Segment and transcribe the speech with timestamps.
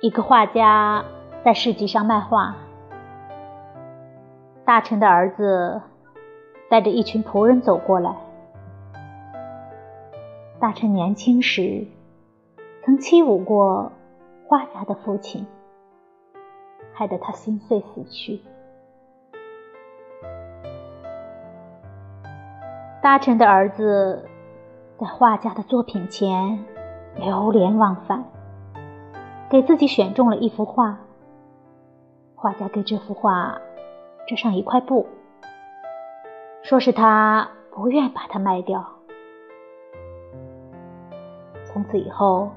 [0.00, 1.04] 一个画家
[1.44, 2.54] 在市集上卖画，
[4.64, 5.82] 大臣的儿子
[6.70, 8.14] 带着一群仆人走过来。
[10.60, 11.84] 大臣年轻时
[12.84, 13.90] 曾欺侮过
[14.46, 15.44] 画家的父亲，
[16.92, 18.40] 害得他心碎死去。
[23.02, 24.28] 大臣的儿子
[24.96, 26.64] 在画家的作品前
[27.16, 28.24] 流连忘返。
[29.50, 30.98] 给自己选中了一幅画，
[32.34, 33.58] 画家给这幅画
[34.26, 35.06] 遮上一块布，
[36.62, 38.84] 说是他不愿把它卖掉。
[41.64, 42.50] 从此以后，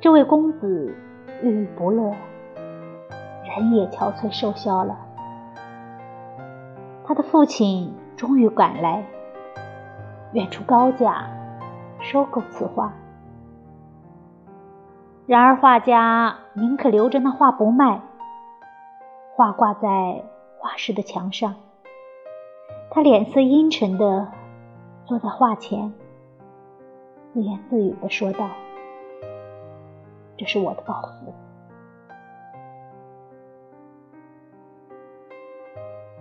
[0.00, 0.94] 这位公子
[1.42, 2.14] 郁郁不乐，
[3.44, 4.96] 人也憔悴瘦削了。
[7.04, 9.04] 他的父亲终于赶来，
[10.32, 11.28] 愿出高价
[11.98, 12.92] 收购此画。
[15.28, 18.00] 然而，画家宁可留着那画不卖，
[19.36, 20.24] 画挂在
[20.58, 21.54] 画室的墙上。
[22.90, 24.32] 他脸色阴沉的
[25.04, 25.92] 坐在画前，
[27.34, 28.48] 自言自语的说道
[30.38, 31.34] ：“这是我的报复。”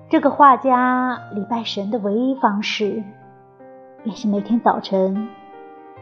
[0.09, 3.01] 这个画家礼拜神的唯一方式，
[4.03, 5.29] 便是每天早晨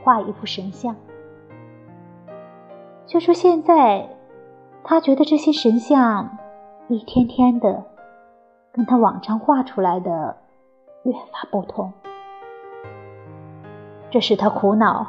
[0.04, 0.96] 画一幅神像。
[3.08, 4.10] 就说现在，
[4.84, 6.38] 他觉得这些神像
[6.88, 7.84] 一天天的
[8.74, 10.38] 跟他往常画出来的
[11.04, 11.94] 越发不同，
[14.10, 15.06] 这使他苦恼，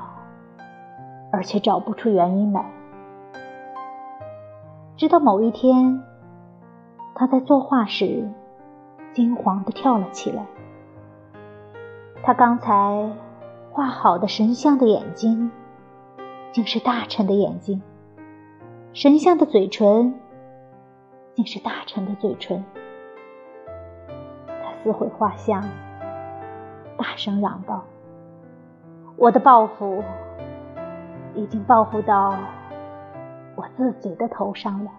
[1.33, 2.67] 而且找不出原因来。
[4.97, 6.03] 直到某一天，
[7.15, 8.29] 他在作画时
[9.15, 10.45] 惊慌的跳了起来，
[12.23, 13.11] 他刚才
[13.73, 15.51] 画好的神像的眼睛。
[16.57, 17.83] 竟是大臣的眼睛，
[18.95, 20.19] 神像的嘴唇
[21.35, 22.65] 竟是大臣的嘴唇。
[24.47, 25.63] 他撕毁画像，
[26.97, 27.85] 大声嚷道
[29.19, 30.03] ：“我的报复
[31.35, 32.35] 已经报复到
[33.55, 34.91] 我自己的头上了。”